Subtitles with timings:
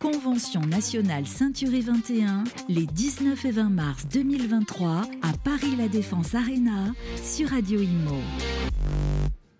[0.00, 6.94] Convention nationale Ceinturée 21, les 19 et 20 mars 2023 à Paris La Défense Arena
[7.22, 8.16] sur Radio Imo.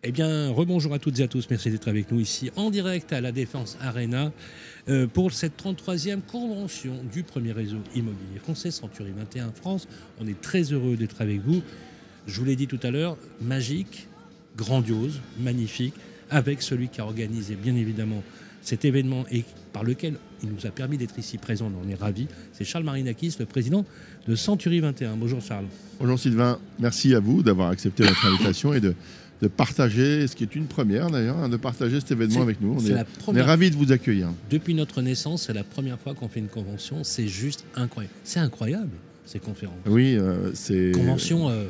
[0.03, 1.47] Eh bien, rebonjour à toutes et à tous.
[1.51, 4.33] Merci d'être avec nous ici en direct à la Défense Arena
[4.89, 9.89] euh, pour cette 33e convention du premier réseau immobilier français, Century 21 France.
[10.23, 11.61] On est très heureux d'être avec vous.
[12.27, 14.09] Je vous l'ai dit tout à l'heure, magique,
[14.57, 15.95] grandiose, magnifique,
[16.31, 18.23] avec celui qui a organisé bien évidemment
[18.63, 21.71] cet événement et par lequel il nous a permis d'être ici présent.
[21.85, 22.27] On est ravis.
[22.53, 23.85] C'est Charles Marinakis, le président
[24.27, 25.17] de Century 21.
[25.17, 25.67] Bonjour Charles.
[25.99, 26.59] Bonjour Sylvain.
[26.79, 28.95] Merci à vous d'avoir accepté notre invitation et de,
[29.43, 32.77] de partager, ce qui est une première d'ailleurs, hein, de partager cet événement avec nous.
[32.79, 34.29] On est, on est ravis de vous accueillir.
[34.51, 37.05] Depuis notre naissance, c'est la première fois qu'on fait une convention.
[37.05, 38.15] C'est juste incroyable.
[38.25, 38.91] C'est incroyable,
[39.25, 39.77] ces conférences.
[39.87, 40.93] Oui, euh, c'est.
[40.93, 41.65] Convention euh,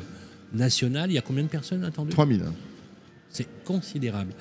[0.53, 2.11] nationale, il y a combien de personnes attendues?
[2.11, 2.43] 3000.
[3.29, 4.33] C'est considérable.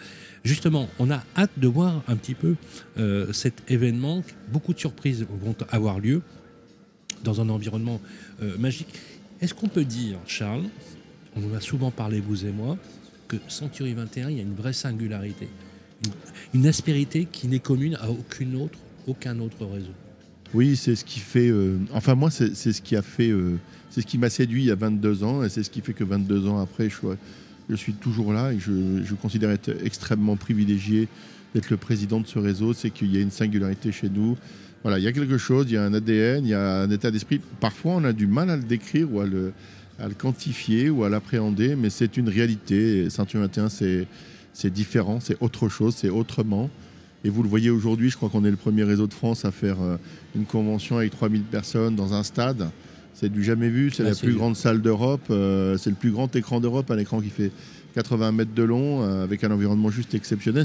[0.44, 2.56] Justement, on a hâte de voir un petit peu
[2.98, 4.22] euh, cet événement.
[4.50, 6.22] Beaucoup de surprises vont avoir lieu
[7.22, 8.00] dans un environnement
[8.42, 8.88] euh, magique.
[9.42, 10.64] Est-ce qu'on peut dire, Charles,
[11.36, 12.78] on en a souvent parlé, vous et moi,
[13.28, 15.48] que Century 21, il y a une vraie singularité,
[16.54, 19.92] une, aspérité qui n'est commune à aucune autre, aucun autre réseau?
[20.54, 21.50] Oui, c'est ce qui fait.
[21.50, 23.30] euh, enfin, moi, c'est ce qui a fait.
[23.90, 25.92] c'est ce qui m'a séduit il y a 22 ans et c'est ce qui fait
[25.92, 26.96] que 22 ans après, je,
[27.70, 31.08] je suis toujours là et je, considère être extrêmement privilégié
[31.54, 32.72] d'être le président de ce réseau.
[32.72, 34.36] C'est qu'il y a une singularité chez nous.
[34.82, 36.90] Voilà, il y a quelque chose, il y a un ADN, il y a un
[36.90, 37.40] état d'esprit.
[37.60, 39.52] Parfois, on a du mal à le décrire ou à le,
[39.98, 43.10] à le quantifier ou à l'appréhender, mais c'est une réalité.
[43.10, 44.06] Ceinture 21, c'est
[44.52, 46.70] c'est différent, c'est autre chose, c'est autrement.
[47.24, 49.50] Et vous le voyez aujourd'hui, je crois qu'on est le premier réseau de France à
[49.50, 49.96] faire euh,
[50.34, 52.70] une convention avec 3000 personnes dans un stade.
[53.14, 56.10] C'est du jamais vu, c'est Ah, la plus grande salle d'Europe, euh, c'est le plus
[56.10, 57.50] grand écran d'Europe, un écran qui fait
[57.94, 60.64] 80 mètres de long, euh, avec un environnement juste exceptionnel.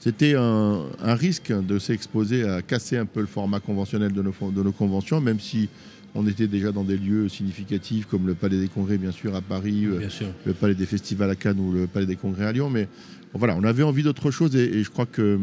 [0.00, 4.32] C'était un, un risque de s'exposer à casser un peu le format conventionnel de nos,
[4.32, 5.68] fon- de nos conventions, même si
[6.14, 9.40] on était déjà dans des lieux significatifs comme le Palais des Congrès, bien sûr, à
[9.40, 10.26] Paris, euh, sûr.
[10.44, 12.68] le Palais des Festivals à Cannes ou le Palais des Congrès à Lyon.
[12.70, 12.88] Mais
[13.34, 15.38] voilà, on avait envie d'autre chose et, et je crois que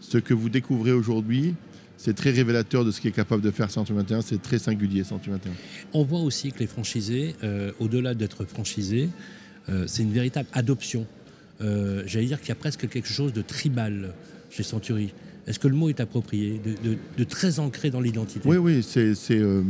[0.00, 1.54] ce que vous découvrez aujourd'hui,
[1.98, 4.20] c'est très révélateur de ce qu'est capable de faire 121.
[4.22, 5.50] C'est très singulier, 121.
[5.92, 9.08] On voit aussi que les franchisés, euh, au-delà d'être franchisés,
[9.68, 11.06] euh, c'est une véritable adoption.
[11.62, 14.12] Euh, J'allais dire qu'il y a presque quelque chose de tribal
[14.50, 15.12] chez Century.
[15.46, 18.48] Est-ce que le mot est approprié de, de- de très ancré dans l'identité?
[18.48, 19.14] Oui, oui, c'est.
[19.14, 19.62] je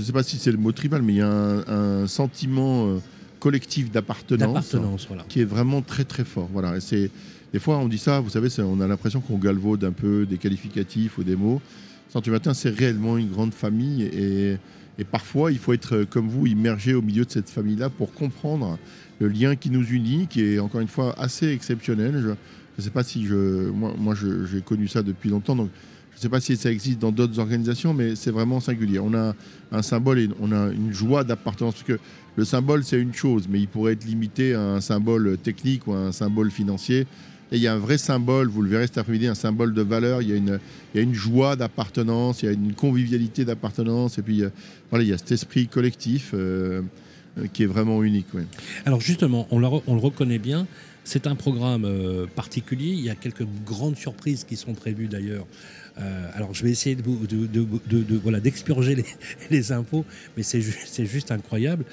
[0.00, 3.00] ne sais pas si c'est le mot tribal, mais il y a un, un sentiment
[3.40, 4.40] collectif d'appartenance.
[4.40, 5.24] D'appartenance, voilà.
[5.28, 6.48] qui est vraiment très très fort.
[6.52, 7.10] Voilà, et c'est
[7.54, 10.38] des fois on dit ça, vous savez, on a l'impression qu'on galvaude un peu des
[10.38, 11.62] qualificatifs ou des mots.
[12.08, 14.58] Century 21, c'est réellement une grande famille et,
[15.04, 18.76] parfois il faut être comme vous immergé au milieu de cette famille-là pour comprendre
[19.20, 22.20] le lien qui nous unit, qui est encore une fois assez exceptionnel.
[22.20, 25.70] Je ne sais pas si je, moi, moi j'ai connu ça depuis longtemps, donc
[26.10, 28.98] je ne sais pas si ça existe dans d'autres organisations, mais c'est vraiment singulier.
[28.98, 29.32] On a
[29.70, 31.74] un symbole et on a une joie d'appartenance.
[31.74, 32.00] Parce que
[32.34, 35.92] le symbole, c'est une chose, mais il pourrait être limité à un symbole technique ou
[35.92, 37.06] à un symbole financier.
[37.54, 39.82] Et il y a un vrai symbole, vous le verrez cet après-midi, un symbole de
[39.82, 40.22] valeur.
[40.22, 40.58] Il y a une,
[40.92, 44.18] il y a une joie d'appartenance, il y a une convivialité d'appartenance.
[44.18, 44.50] Et puis, euh,
[44.90, 46.82] voilà, il y a cet esprit collectif euh,
[47.38, 48.26] euh, qui est vraiment unique.
[48.34, 48.42] ouais.
[48.84, 50.66] Alors justement, on, le reconnaît bien,
[51.04, 51.88] c'est un programme
[52.34, 52.88] particulier.
[52.90, 55.46] Il y a quelques grandes surprises qui sont prévues d'ailleurs.
[56.34, 58.96] Alors je vais essayer de, de- voilà, d'expurger
[59.50, 60.04] les, infos,
[60.36, 60.74] mais c'est ju-
[61.06, 61.84] juste incroyable.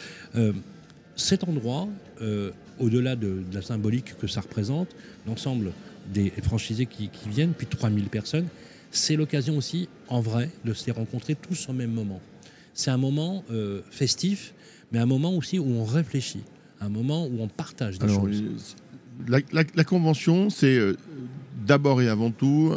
[1.17, 1.87] Cet endroit,
[2.81, 4.89] au-delà de, de la symbolique que ça représente,
[5.27, 5.71] l'ensemble
[6.13, 8.47] des franchisés qui, qui viennent, puis 3000 personnes,
[8.91, 12.19] c'est l'occasion aussi, en vrai, de se les rencontrer tous au même moment.
[12.73, 14.53] C'est un moment euh, festif,
[14.91, 16.43] mais un moment aussi où on réfléchit,
[16.81, 18.75] un moment où on partage des Alors, choses.
[19.27, 20.97] la, la- la convention, c'est euh,
[21.65, 22.73] d'abord et avant tout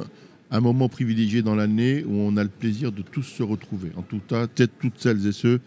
[0.51, 3.91] un moment privilégié dans l'année où on a le plaisir de tous se retrouver.
[3.97, 5.61] En tout cas, peut-être toutes celles et ceux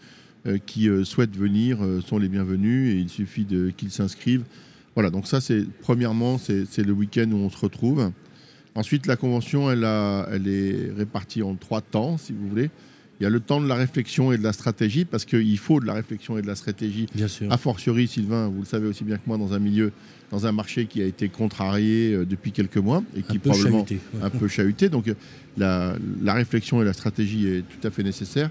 [0.56, 4.44] qui euh, souhaitent venir euh, sont les bienvenus et il suffit de- qu'ils s'inscrivent.
[4.94, 8.10] Voilà, donc ça, c'est premièrement, c'est le week-end où on se retrouve.
[8.74, 12.70] Ensuite, la convention, elle, a- elle est répartie en trois temps, si vous voulez.
[13.20, 15.80] Il y a le temps de la réflexion et de la stratégie, parce qu'il faut
[15.80, 17.50] de la réflexion et de la stratégie Bien sûr.
[17.52, 19.90] a fortiori, Sylvain, vous le savez aussi bien que moi, dans un milieu,
[20.30, 23.78] dans un marché qui a été contrarié euh, depuis quelques mois et qui un probablement
[23.84, 23.98] chahuté.
[24.14, 24.22] ouais.
[24.22, 24.88] un peu chahuté.
[24.88, 25.14] Donc euh,
[25.56, 28.50] la, la réflexion et la stratégie est tout à fait nécessaire.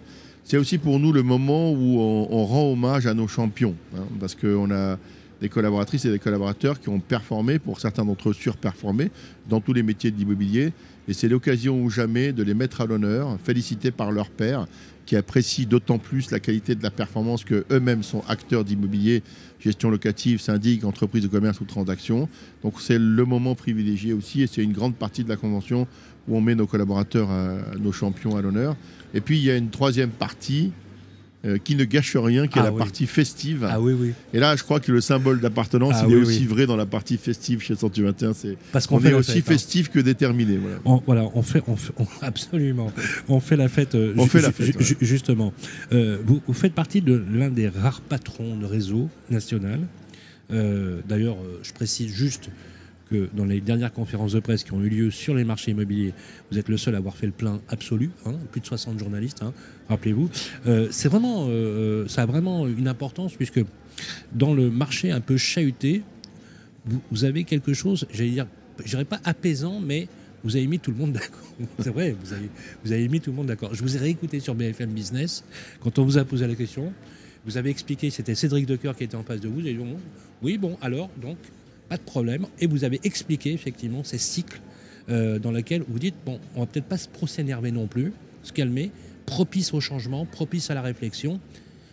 [0.49, 4.33] C'est aussi pour nous le moment où on, rend hommage à nos champions, hein, parce
[4.33, 4.97] qu'on a
[5.41, 9.11] des collaboratrices et des collaborateurs qui ont performé, pour certains d'entre eux surperformé,
[9.49, 10.71] dans tous les métiers de l'immobilier.
[11.07, 14.67] Et c'est l'occasion ou jamais de les mettre à l'honneur, félicités par leur père,
[15.05, 19.23] qui apprécient d'autant plus la qualité de la performance que eux-mêmes sont acteurs d'immobilier,
[19.59, 22.27] gestion locative, syndic, entreprise de commerce ou transaction.
[22.61, 25.87] Donc c'est le moment privilégié aussi, et c'est une grande partie de la convention
[26.27, 27.29] où on met nos collaborateurs,
[27.79, 28.75] nos champions à l'honneur.
[29.13, 30.73] Et puis il y a une troisième partie
[31.47, 32.77] euh, qui ne gâche rien, qui est Ah la oui.
[32.77, 33.65] partie festive.
[33.69, 34.13] Ah oui, oui.
[34.33, 36.45] Et là, je crois que le symbole d'appartenance, Ah il est aussi oui.
[36.45, 38.33] vrai dans la partie festive chez 121.
[38.33, 39.51] C'est Parce qu'on est aussi fête, hein.
[39.53, 40.57] festif que déterminé.
[40.57, 40.77] Voilà.
[40.85, 42.91] On, voilà, on fait, on fait- on- absolument.
[43.29, 43.95] On fait la fête.
[43.95, 45.53] euh, On ju- fait la fête, ju- Justement,
[45.93, 49.79] Euh, vous, vous faites partie de l'un des rares patrons de réseau national.
[50.49, 52.49] D'ailleurs, je précise juste
[53.33, 56.13] dans les dernières conférences de presse qui ont eu lieu sur les marchés immobiliers,
[56.51, 59.41] vous êtes le seul à avoir fait le plein absolu, hein, plus de 60 journalistes,
[59.41, 59.53] hein,
[59.89, 60.29] rappelez-vous.
[60.67, 63.63] Euh, c'est vraiment, euh, ça a vraiment une importance puisque
[64.33, 66.03] dans le marché un peu chahuté,
[67.11, 68.47] vous, avez quelque chose, j'allais dire,
[68.83, 70.07] je dirais pas apaisant, mais
[70.43, 71.39] vous avez mis tout le monde d'accord.
[71.79, 72.15] C'est vrai,
[72.83, 73.73] vous avez, mis tout le monde d'accord.
[73.73, 75.43] Je vous ai réécouté sur BFM Business
[75.81, 76.93] quand on vous a posé la question.
[77.45, 79.55] Vous avez expliqué, c'était Cédric Decoeur qui était en face de vous.
[79.55, 79.77] Vous dit,
[80.41, 81.37] oui, bon, alors, donc,
[81.89, 82.45] pas de problème.
[82.59, 84.59] Et vous avez expliqué effectivement ces cycles
[85.09, 88.11] euh, dans lesquels vous dites, bon, on va peut-être pas se s'énerver non plus,
[88.43, 88.91] se calmer,
[89.25, 91.39] propice au changement, propice à la réflexion.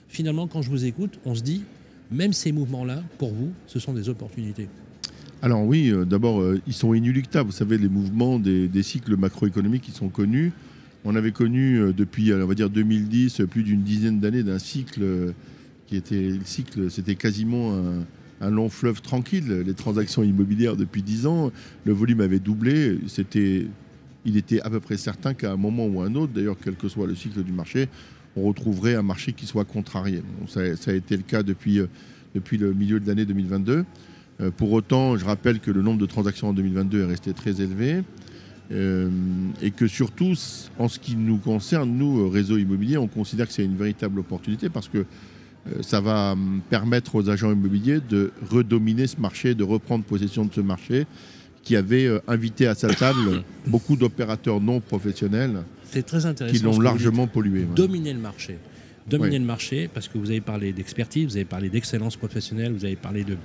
[0.08, 1.64] Finalement, quand je vous écoute, on se dit,
[2.10, 4.68] même ces mouvements-là, pour vous, ce sont des opportunités.
[5.42, 7.50] Alors oui, euh, d'abord, euh, ils sont inéluctables.
[7.50, 10.52] Vous savez, les mouvements des, cycles macroéconomiques qui sont connus.
[11.04, 15.34] On avait connu depuis, on va dire 2010, euh, plus d'une dizaine d'années d'un cycle
[15.86, 18.06] qui était le cycle, c'était quasiment un,
[18.40, 19.62] un long fleuve tranquille.
[19.66, 21.52] Les transactions immobilières depuis 10 ans,
[21.84, 22.98] le volume avait doublé.
[23.06, 23.66] C'était,
[24.24, 26.88] il était à peu près certain qu'à un moment ou un autre, d'ailleurs, quel que
[26.88, 27.88] soit le cycle du marché,
[28.36, 30.22] on retrouverait un marché qui soit contrarié.
[30.48, 31.86] Ça, a été le cas depuis, euh,
[32.34, 33.84] depuis le milieu de l'année 2022.
[34.40, 37.60] Euh, pour autant, je rappelle que le nombre de transactions en 2022 est resté très
[37.60, 38.02] élevé.
[38.72, 39.10] euh,
[39.60, 40.32] et que surtout,
[40.78, 44.70] en ce qui nous concerne, nous, réseau immobilier, on considère que c'est une véritable opportunité
[44.70, 45.04] parce que
[45.80, 46.36] ça va
[46.70, 51.06] permettre aux agents immobiliers de redominer ce marché, de reprendre possession de ce marché
[51.62, 56.54] qui avait euh, invité à sa table beaucoup d'opérateurs non professionnels C'est très intéressant.
[56.56, 57.60] qui l'ont largement pollué.
[57.60, 57.68] ouais.
[57.74, 58.58] Dominer le marché.
[59.06, 59.38] Dominer Oui.
[59.40, 62.96] le marché, parce que vous avez parlé d'expertise, vous avez parlé d'excellence professionnelle, vous avez
[62.96, 63.36] parlé de,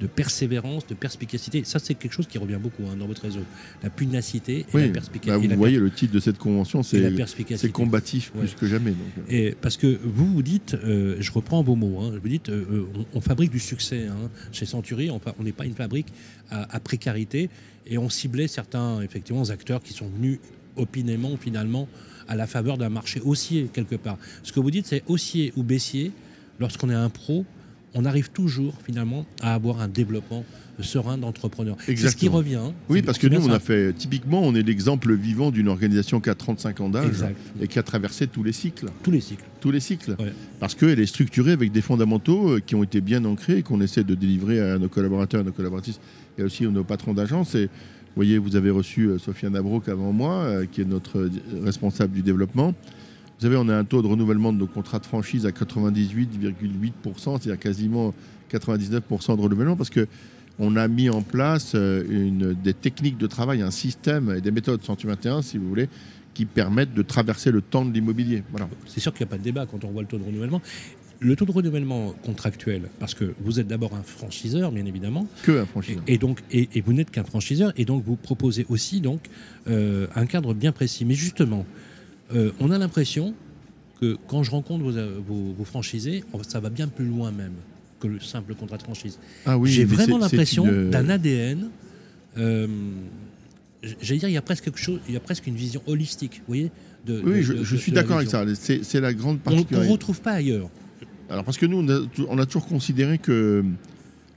[0.00, 1.64] de persévérance, de perspicacité.
[1.64, 3.40] Ça, c'est quelque chose qui revient beaucoup hein, dans votre réseau.
[3.82, 5.30] La punacité et Oui, la perspicacité.
[5.32, 7.00] bah, vous la per- voyez, le titre de cette convention, c'est
[7.72, 8.42] combatif Ouais.
[8.42, 8.92] plus que jamais.
[8.92, 9.22] donc, euh.
[9.28, 12.86] Et parce que vous vous dites, euh, je reprends vos mots, hein, vous dites, euh,
[12.94, 14.30] on, on fabrique du succès hein.
[14.52, 16.08] chez Century, on n'est pas une fabrique
[16.50, 17.50] à, à précarité,
[17.86, 20.38] et on ciblait certains effectivement acteurs qui sont venus
[20.78, 21.88] opinément finalement
[22.28, 24.18] à la faveur d'un marché haussier quelque part.
[24.42, 26.12] Ce que vous dites, c'est haussier ou baissier.
[26.60, 27.44] Lorsqu'on est un pro,
[27.94, 30.44] on arrive toujours finalement à avoir un développement
[30.80, 31.76] serein d'entrepreneur.
[31.86, 32.54] C'est ce qui revient.
[32.56, 32.72] hein.
[32.88, 36.30] Oui, parce que nous, on a fait, typiquement, on est l'exemple vivant d'une organisation qui
[36.30, 37.24] a 35 ans d'âge
[37.60, 38.86] et qui a traversé tous les cycles.
[39.02, 39.44] tous les cycles.
[39.60, 40.14] Tous les cycles.
[40.20, 40.32] Ouais.
[40.60, 43.80] Parce qu'elle est structurée avec des fondamentaux euh, qui ont été bien ancrés et qu'on
[43.80, 45.98] essaie de délivrer à nos collaborateurs, à nos collaboratrices
[46.38, 47.56] et aussi à nos patrons d'agence.
[47.56, 47.68] Et
[48.18, 51.30] voyez, vous avez reçu euh, Sofiane Abrouk avant moi, euh, qui est notre euh,
[51.62, 52.70] responsable du développement.
[52.70, 56.92] Vous savez, on a un taux de renouvellement de nos contrats de franchise à 98,8%,
[57.14, 58.12] c'est-à-dire quasiment
[58.52, 60.08] 99% de renouvellement, parce que
[60.58, 65.40] on a mis en place des techniques de travail, un système et des méthodes 121,
[65.42, 65.88] si vous voulez,
[66.34, 68.42] qui permettent de traverser le temps de l'immobilier.
[68.50, 68.68] Voilà.
[68.88, 70.60] C'est sûr qu'il n'y a pas de débat quand on voit le taux de renouvellement.
[71.20, 75.58] Le taux de renouvellement contractuel, parce que vous êtes d'abord un franchiseur, bien évidemment, Que
[75.62, 76.02] un franchiseur.
[76.06, 79.20] et donc et, et vous n'êtes qu'un franchiseur, et donc vous proposez aussi donc
[79.68, 81.04] euh, un cadre bien précis.
[81.04, 81.66] Mais justement,
[82.34, 83.34] euh, on a l'impression
[84.00, 87.54] que quand je rencontre vos, euh, vos, vos franchisés, ça va bien plus loin même
[87.98, 89.18] que le simple contrat de franchise.
[89.44, 91.68] Ah oui, J'ai vraiment l'impression une- d'un ADN.
[92.36, 92.68] euh,
[94.00, 96.34] J'allais dire, il y a presque quelque chose, il y a presque une vision holistique,
[96.38, 96.70] vous voyez.
[97.06, 98.44] de- Oui, de- je, de- je de- suis d'accord avec ça.
[98.54, 99.92] C'est la grande On ne particularité.
[99.92, 100.68] retrouve pas ailleurs.
[101.30, 103.64] Alors parce que nous, on a, tou- on a toujours considéré que,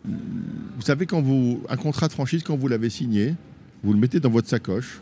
[0.05, 3.35] vous savez, quand vous un contrat de franchise, quand vous l'avez signé,
[3.83, 4.99] vous le mettez dans votre sacoche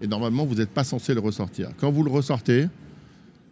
[0.00, 1.70] et normalement vous n'êtes pas censé le ressortir.
[1.78, 2.66] Quand vous le ressortez,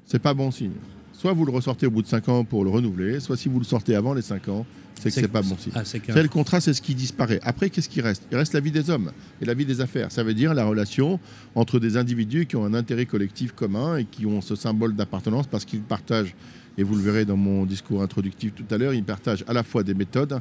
[0.04, 0.72] c'est pas bon signe.
[1.12, 3.58] Soit vous le ressortez au bout de 5 ans pour le renouveler, soit si vous
[3.58, 5.72] le sortez avant les 5 ans, c'est que c'est pas bon signe.
[5.74, 7.40] Ah, C'est le contrat, c'est ce qui disparaît.
[7.42, 8.22] Après, qu'est-ce qui reste?
[8.30, 10.10] Il reste la vie des hommes et la vie des affaires.
[10.12, 11.18] Ça veut dire la relation
[11.54, 15.46] entre des individus qui ont un intérêt collectif commun et qui ont ce symbole d'appartenance
[15.46, 16.34] parce qu'ils partagent,
[16.78, 19.62] et vous le verrez dans mon discours introductif tout à l'heure, ils partagent à la
[19.62, 20.40] fois des méthodes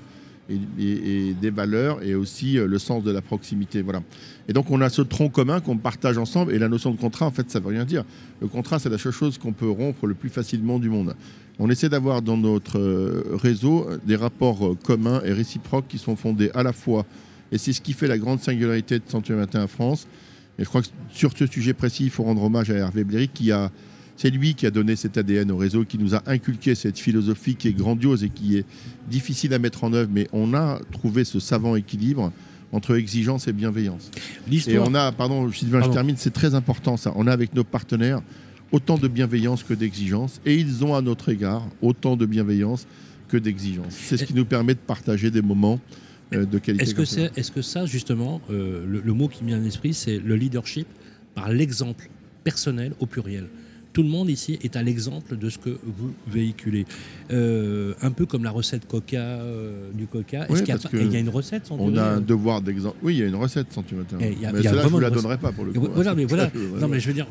[0.50, 3.82] et, des valeurs et aussi euh, le sens de la proximité.
[3.82, 4.02] Voilà.
[4.48, 7.26] Et donc on a ce tronc commun qu'on partage ensemble et la notion de contrat,
[7.26, 8.04] en fait, ça ne veut rien dire.
[8.42, 11.16] Le contrat, c'est la seule chose qu'on peut rompre le plus facilement du monde.
[11.58, 16.16] On essaie d'avoir dans notre euh, réseau des rapports euh, communs et réciproques qui sont
[16.16, 17.06] fondés à la fois,
[17.52, 20.08] et c'est ce qui fait la grande singularité de Century Matin France.
[20.58, 23.28] Et je crois que sur ce sujet précis, il faut rendre hommage à Hervé Bléry
[23.28, 23.72] qui a
[24.18, 27.56] c'est lui qui a donné cet ADN au réseau, qui nous a inculqué cette philosophie
[27.56, 28.66] qui est grandiose et qui est
[29.10, 32.32] difficile à mettre en œuvre, mais on a trouvé ce savant équilibre
[32.72, 34.12] entre exigence et bienveillance.
[34.68, 37.14] Et on a, pardon, Sylvain, je termine, c'est très important ça.
[37.16, 38.22] On a avec nos partenaires
[38.72, 42.88] autant de bienveillance que d'exigence, et ils ont à notre égard autant de bienveillance
[43.28, 43.94] que d'exigence.
[43.94, 45.80] C'est ce qui nous permet de partager des moments
[46.34, 46.84] euh, de qualité.
[46.84, 49.62] Est-ce que, est, -ce que ça, justement, euh, le, le, mot qui me vient à
[49.62, 50.88] l'esprit, c'est le leadership
[51.36, 52.10] par l'exemple
[52.44, 53.48] personnel au pluriel?
[53.96, 56.86] Tout le monde ici est à l'exemple de ce que vous véhiculez.
[57.32, 60.48] Euh, un peu comme la recette Coca, euh, du Coca.
[60.50, 62.98] Est-ce qu'il y, a une recette sans On a un devoir d'exemple.
[63.02, 65.38] Oui, il y a une recette sans tu Mais celle-là, je ne vous la donnerai
[65.38, 65.88] pas pour le coup.
[65.94, 66.52] Voilà, mais voilà.
[66.82, 67.28] non, mais je veux dire,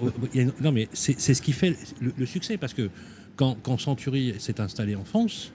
[0.63, 2.57] non, mais c'est ce qui fait le, succès.
[2.57, 2.89] Parce que
[3.37, 5.53] quand, quand Century s'est installé en France,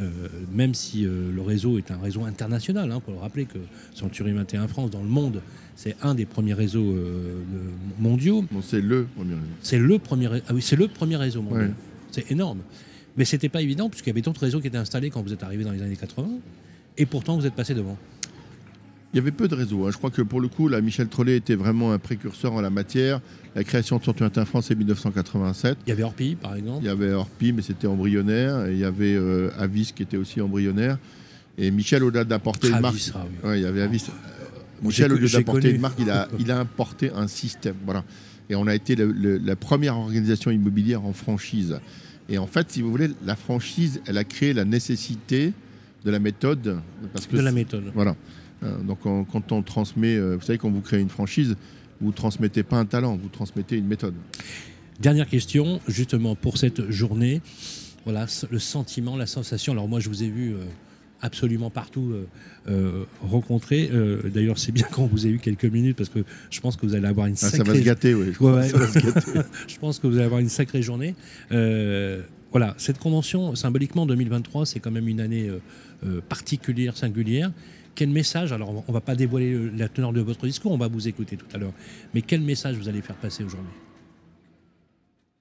[0.00, 0.10] euh,
[0.52, 3.58] même si le réseau est un réseau international, hein, pour le rappeler que
[3.94, 5.42] Century 21 France, dans le monde,
[5.76, 7.42] c'est un des premiers réseaux euh,
[7.98, 8.44] mondiaux.
[8.62, 9.46] c'est le premier réseau.
[9.62, 11.74] C'est le premier, ah oui, c'est le premier réseau mondial.
[12.10, 12.60] C'est énorme.
[13.16, 15.42] Mais c'était pas évident puisqu'il y avait d'autres réseaux qui étaient installés quand vous êtes
[15.42, 16.28] arrivé dans les années 80,
[16.98, 17.98] et pourtant vous êtes passé devant.
[19.12, 19.86] Il y avait peu de réseaux.
[19.86, 19.90] Hein.
[19.90, 22.70] Je crois que pour le coup, la Michel Trollet était vraiment un précurseur en la
[22.70, 23.20] matière.
[23.54, 25.78] La création de Centre en France, c'est 1987.
[25.86, 26.78] Il y avait Orpi, par exemple.
[26.82, 28.66] Il y avait Orpi, mais c'était embryonnaire.
[28.66, 30.98] Et il y avait euh, Avis, qui était aussi embryonnaire.
[31.58, 33.58] Et Michel, au-delà d'apporter une marque, ah oui.
[33.58, 34.06] il y avait Avis.
[34.82, 37.76] Michel, au lieu d'apporter une marque, il a, il a importé un système.
[37.84, 38.04] Voilà.
[38.48, 41.78] Et on a été la première organisation immobilière en franchise.
[42.28, 45.52] Et en fait, si vous voulez, la franchise, elle a créé la nécessité
[46.04, 46.78] de la méthode.
[47.12, 47.84] Parce que de la méthode.
[47.94, 48.16] Voilà.
[48.62, 51.56] Euh, donc quand on transmet, euh, vous savez, quand vous créez une franchise,
[52.00, 54.14] vous ne transmettez pas un talent, vous transmettez une méthode.
[55.00, 57.40] Dernière question, justement, pour cette journée.
[58.04, 59.72] Voilà, le sentiment, la sensation.
[59.72, 60.54] Alors moi, je vous ai vu...
[60.54, 60.64] Euh,
[61.22, 62.26] absolument partout euh,
[62.68, 63.88] euh, rencontré.
[63.92, 66.84] Euh, d'ailleurs, c'est bien qu'on vous ait eu quelques minutes parce que je pense que
[66.84, 67.60] vous allez avoir une sacrée.
[67.62, 68.32] Ah, ça va se gâter, oui.
[69.68, 71.14] Je, pense que vous allez avoir une sacrée journée.
[72.52, 75.50] Voilà, cette convention, symboliquement 2023, c'est quand même une année
[76.28, 77.50] particulière, singulière.
[77.94, 80.88] Quel message Alors, on ne va pas dévoiler la teneur de votre discours, on va
[80.88, 81.72] vous écouter tout à l'heure.
[82.14, 83.72] Mais quel message vous allez faire passer aujourd'hui?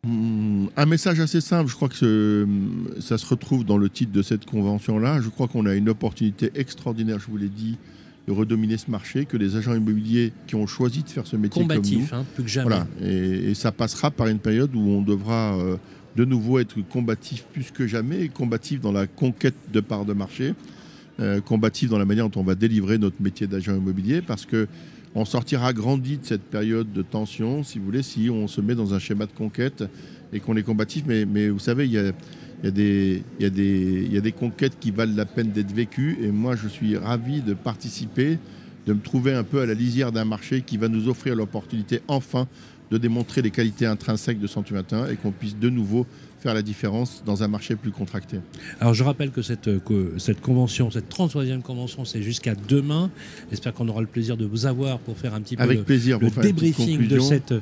[0.03, 2.47] Hmm, un message assez simple, je crois que
[2.99, 5.21] ça se retrouve dans le titre de cette convention-là.
[5.21, 7.77] Je crois qu'on a une opportunité extraordinaire, je vous l'ai dit,
[8.27, 11.61] de redominer ce marché, que les agents immobiliers qui ont choisi de faire ce métier
[11.61, 12.77] combatif, comme nous, hein, plus que jamais.
[13.03, 15.77] et, ça passera par une période où on devra euh,
[16.15, 20.53] de nouveau être combatif plus que jamais, combatif dans la conquête de parts de marché,
[21.19, 24.67] euh, combatif dans la manière dont on va délivrer notre métier d'agent immobilier, parce que
[25.13, 28.75] on sortira grandi de cette période de tension, si vous voulez, si on se met
[28.75, 29.83] dans un schéma de conquête
[30.31, 31.03] et qu'on est combatif.
[31.05, 36.17] Mais, vous savez, il y a des conquêtes qui valent la peine d'être vécues.
[36.23, 38.39] Et moi, je suis ravi de participer,
[38.87, 41.99] de me trouver un peu à la lisière d'un marché qui va nous offrir l'opportunité,
[42.07, 42.47] enfin,
[42.91, 46.05] de démontrer les qualités intrinsèques de Centumatin et qu'on puisse de nouveau
[46.41, 48.39] faire la différence dans un marché plus contracté.
[48.79, 53.11] Alors je rappelle que cette, que cette convention, cette 33e convention, c'est jusqu'à demain.
[53.51, 55.83] J'espère qu'on aura le plaisir de vous avoir pour faire un petit peu Avec le,
[55.83, 57.53] plaisir, le débriefing de cette,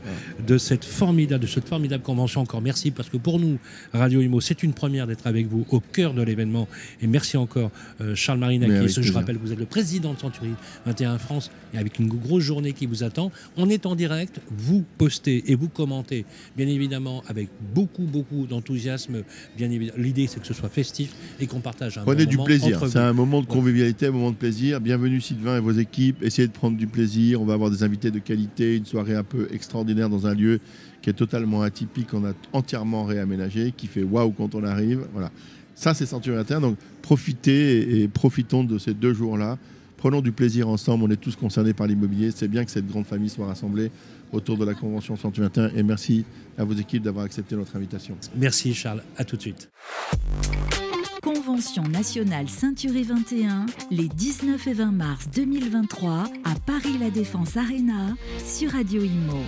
[0.48, 2.42] de, cette formidable, de cette formidable convention.
[2.42, 3.60] Encore merci parce que pour nous,
[3.94, 6.68] Radio Imo, c'est une première d'être avec vous au cœur de l'événement.
[7.02, 9.02] Et merci encore euh, Charles Marinakis.
[9.02, 10.52] Je rappelle que vous êtes le président de Century
[10.86, 13.32] 21 France et avec une grosse journée qui vous attend.
[13.58, 18.69] On est en direct, vous postez et vous commentez, bien évidemment, avec beaucoup, beaucoup d'enthousiasme
[18.70, 19.24] enthousiasme,
[19.58, 19.98] bien évidemment.
[19.98, 22.80] L'idée, c'est que ce soit festif et qu'on partage un Prenez du plaisir.
[22.88, 24.80] C'est un moment de convivialité, un moment de plaisir.
[24.80, 26.22] Bienvenue Sylvain et vos équipes.
[26.22, 27.42] Essayez de prendre du plaisir.
[27.42, 30.60] On va avoir des invités de qualité, une soirée un peu extraordinaire dans un lieu
[31.02, 32.14] qui est totalement atypique.
[32.14, 35.08] On a entièrement réaménagé, qui fait waouh quand on arrive.
[35.14, 35.32] Voilà.
[35.74, 39.58] Ça, c'est Century Donc, profitez et profitons de ces deux jours-là.
[40.00, 41.04] Prenons du plaisir ensemble.
[41.04, 42.32] On est tous concernés par l'immobilier.
[42.32, 43.92] C'est bien que cette grande famille soit rassemblée
[44.32, 45.72] autour de la Convention 121.
[45.76, 46.24] Et merci
[46.58, 48.16] à vos équipes d'avoir accepté notre invitation.
[48.38, 49.70] Merci Charles, à tout de suite.
[51.22, 58.16] Convention nationale Ceinturée 21, les 19 et 20 mars 2023 à Paris La Défense Arena
[58.46, 59.44] sur Radio Imo.